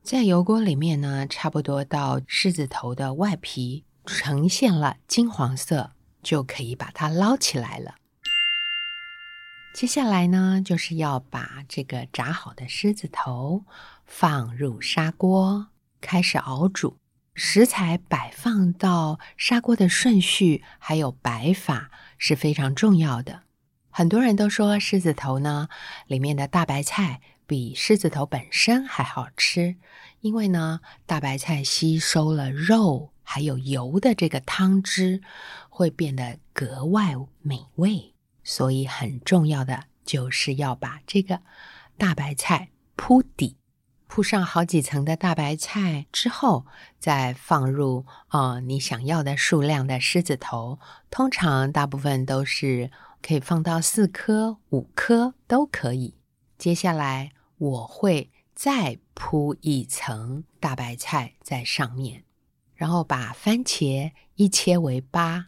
[0.00, 5.90] 在油锅里面呢，差不多到狮子头的外皮呈现了金黄色，
[6.22, 7.96] 就可以把它捞起来了。
[9.74, 13.64] 接下来呢，就是要把这个炸好的狮子头
[14.06, 15.66] 放入砂锅，
[16.00, 16.96] 开始熬煮。
[17.34, 23.42] 食材摆放到砂锅的顺序还有摆法是非常重要的。
[23.90, 25.68] 很多人都说狮子头呢，
[26.06, 29.74] 里面的大白菜比狮子头本身还好吃，
[30.20, 35.20] 因为呢，大白菜吸收了肉还有油的这个汤汁，
[35.68, 38.13] 会变得格外美味。
[38.44, 41.40] 所以很重要的就是要把这个
[41.96, 43.56] 大白菜铺底，
[44.06, 46.66] 铺上好几层的大白菜之后，
[47.00, 50.78] 再放入呃你想要的数量的狮子头，
[51.10, 52.90] 通常大部分都是
[53.22, 56.14] 可以放到四颗、五颗都可以。
[56.58, 62.24] 接下来我会再铺一层大白菜在上面，
[62.74, 65.46] 然后把番茄一切为八，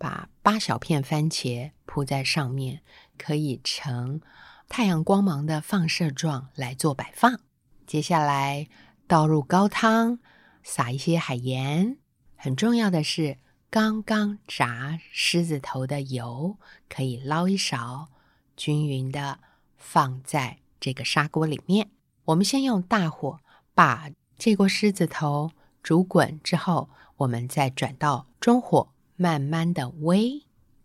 [0.00, 2.80] 把八小片番茄铺在上面，
[3.18, 4.22] 可以呈
[4.66, 7.40] 太阳光芒的放射状来做摆放。
[7.86, 8.66] 接下来
[9.06, 10.18] 倒入高汤，
[10.62, 11.98] 撒一些海盐。
[12.34, 13.36] 很重要的是，
[13.68, 16.56] 刚刚炸狮子头的油
[16.88, 18.08] 可以捞一勺，
[18.56, 19.40] 均匀的。
[19.82, 21.90] 放在这个砂锅里面，
[22.26, 23.40] 我们先用大火
[23.74, 30.44] 把这锅狮子头煮滚之后，我们再转到中火，慢慢的煨，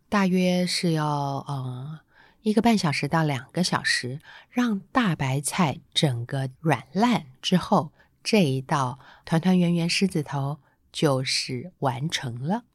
[0.09, 1.07] 大约是要
[1.47, 2.01] 呃
[2.41, 4.19] 一个半小时到两个小时，
[4.49, 10.59] 让大白菜整个软烂之后，这一道团团圆圆狮子头
[10.91, 12.65] 就是完成了。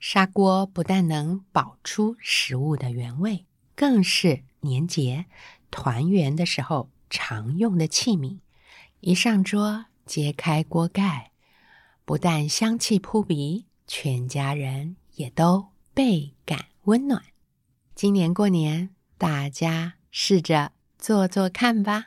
[0.00, 3.46] 砂锅不但能保出食物的原味，
[3.76, 5.26] 更是年节。
[5.70, 8.40] 团圆的时候常用的器皿，
[8.98, 11.30] 一上桌揭开锅盖，
[12.04, 17.22] 不但香气扑鼻，全家人也都倍感温暖。
[17.94, 22.06] 今年过年，大家试着做做看吧。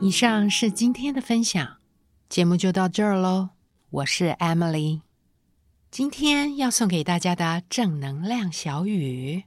[0.00, 1.76] 以上是今天的分享，
[2.28, 3.50] 节目就到这儿喽。
[3.90, 5.02] 我是 Emily。
[5.90, 9.44] 今天要送给大家的正能量小语：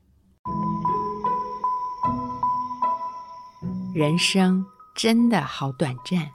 [3.95, 4.65] 人生
[4.95, 6.29] 真的好短暂，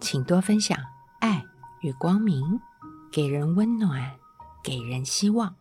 [0.00, 0.78] 请多分享
[1.20, 1.44] 爱
[1.80, 2.60] 与光明，
[3.10, 4.12] 给人温暖，
[4.62, 5.54] 给人希望。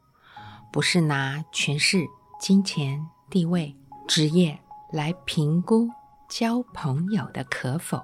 [0.72, 2.06] 不是拿权势、
[2.40, 3.76] 金钱、地位、
[4.08, 4.58] 职业
[4.92, 5.90] 来评估
[6.30, 8.02] 交朋友的可否。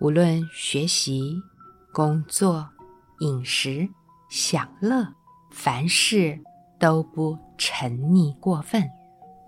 [0.00, 1.42] 无论学习、
[1.92, 2.68] 工作、
[3.20, 3.88] 饮食。
[4.30, 5.10] 享乐，
[5.50, 6.38] 凡事
[6.78, 8.86] 都不沉溺过分，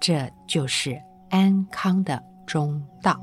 [0.01, 0.99] 这就是
[1.29, 3.21] 安康的中道。